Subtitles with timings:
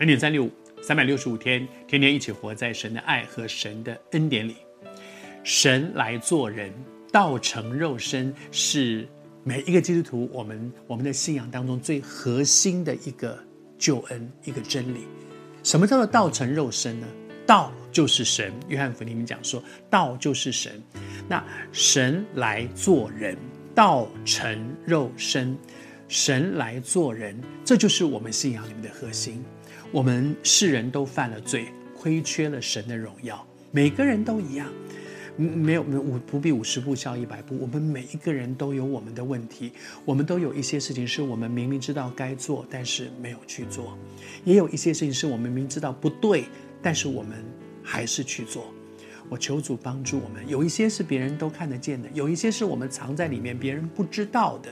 [0.00, 4.56] 恩典三六五，三百六十五天，天天一起活在神的爱和神的恩典里。
[5.44, 6.72] 神来做人，
[7.12, 9.06] 道成肉身，是
[9.44, 13.38] 每一个基督徒我们我们的信仰当中最核心的一个
[13.78, 15.00] 救恩，一个真理。
[15.62, 17.06] 什么叫做道成肉身呢？
[17.46, 18.50] 道就是神。
[18.68, 20.82] 约翰福音里面讲说，道就是神。
[21.28, 23.36] 那神来做人，
[23.74, 25.54] 道成肉身，
[26.10, 29.44] 神来做人，这就是我们信仰里面的核心。
[29.92, 34.66] 我们世人都犯了罪，亏缺了神的荣耀，每个人都一样。
[35.36, 37.56] 没有没有，五不必五十步笑一百步。
[37.60, 39.70] 我们每一个人都有我们的问题，
[40.04, 43.96] 我们都有一些事情是我们明明知道该做，但是没有去做；
[44.44, 46.46] 也有一些事情是我们明明知道不对，
[46.82, 47.38] 但是我们
[47.84, 48.74] 还是去做。
[49.28, 50.42] 我求主帮助我们。
[50.48, 54.68] 有一些是别人都看得见的，有一些是我们藏在里面，别人不知道的。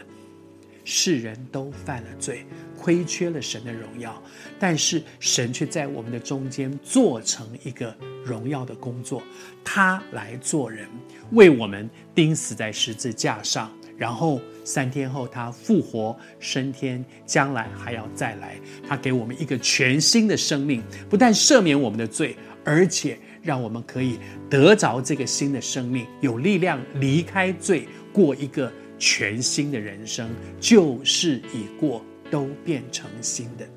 [0.91, 4.23] 世人都犯了罪，亏缺了神的荣耀，
[4.59, 9.23] 但是神却在我们的中间做成一个荣耀的工作，
[9.63, 10.89] 他来做人，
[11.33, 18.59] 为我们钉死在十字架上，然后三天后他复活升天，将来还要再来，
[18.89, 28.73] 他给我们一个全新的生命，不但赦免我们的罪，而且让我们可以得着这个新的生命，有力量离开罪，过一个。
[28.99, 30.29] 全新的人生，
[30.61, 33.69] 旧事已过，都变成新的。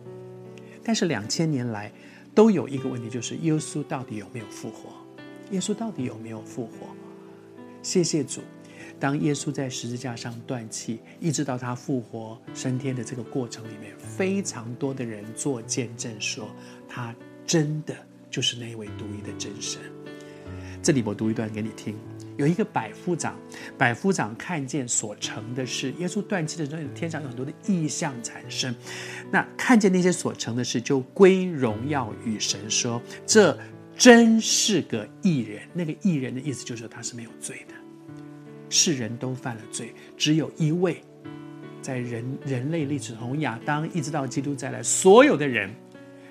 [0.83, 1.91] 但是两千年来，
[2.33, 4.89] 都有一个问题，就是耶稣到底有没有复活？
[5.51, 6.87] 耶稣到底有没有复活？
[7.83, 8.41] 谢谢主，
[8.99, 16.49] 当耶稣在十字架上断气，一直到他复活升天的这个过程里面，非常多的人做见证说，
[16.89, 17.95] 他真的
[18.29, 19.81] 就是那位独一的真神。
[20.81, 21.95] 这里我读一段给你听。
[22.37, 23.37] 有一个百夫长，
[23.77, 28.73] 百夫长看见所成的事，耶稣断气的时候，天上有很多的异象产生。
[29.29, 33.55] 那看见那些所成的事，就归荣耀与神，说：“这
[33.95, 37.75] 真是个义人。”那个义人的意思就是说他是没有罪的。
[38.69, 41.03] 世人都犯了罪，只有一位，
[41.81, 45.69] 在人人类历史从亚当一直到基督再来，所有的人，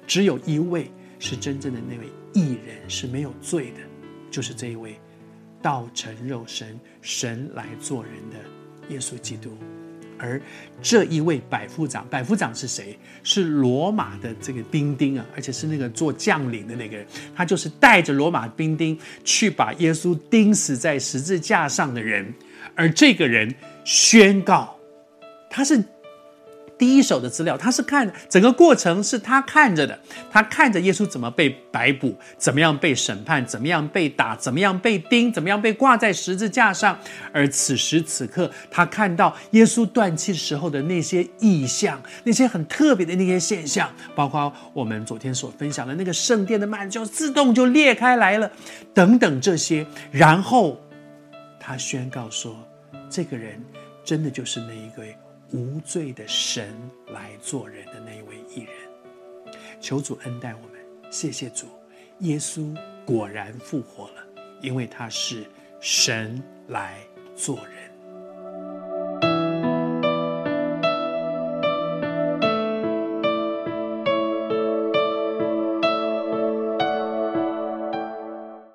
[0.09, 0.91] 只有一位
[1.21, 3.79] 是真正的那位义人，是没有罪的，
[4.31, 4.99] 就是这一位。
[5.63, 8.39] 道成肉身，神来做人的
[8.89, 9.55] 耶稣基督，
[10.19, 10.41] 而
[10.81, 12.99] 这一位百夫长，百夫长是谁？
[13.23, 22.33] 是罗马的这个兵丁啊，而且是那个做将领的那个人，他就是带着罗马兵丁去把耶稣钉死在十字架上的人，
[22.75, 23.55] 而这个人
[23.85, 24.75] 宣告，
[25.51, 25.85] 他是。
[26.81, 36.99] 第一手的资料，他是看整个过程是他看着的，他看着耶稣怎么被逮捕，怎么样被审判，怎么样被打，怎么样被钉，怎么样被挂在十字架上。
[37.35, 48.51] 而此时此刻，他看到耶稣断气时候的那些异象，那些很特别的那些现象，包括我们昨天所分享的那个圣殿的幔就自动就裂开来了，
[48.95, 49.87] 等等这些。
[50.11, 50.81] 然后
[51.61, 52.57] 他宣告说，
[53.11, 53.63] 这个人
[54.03, 55.05] 真的就是那一个。
[55.53, 56.75] 无罪的神
[57.09, 60.81] 来做人的那一位艺人，求主恩待我们，
[61.11, 61.67] 谢谢主，
[62.21, 64.25] 耶稣果然复活了，
[64.61, 65.45] 因为他是
[65.81, 67.01] 神来
[67.35, 67.90] 做人。